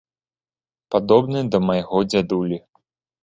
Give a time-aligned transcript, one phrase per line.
[0.95, 2.57] Падобны да майго дзядулі.